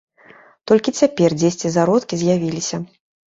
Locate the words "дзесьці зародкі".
1.43-2.19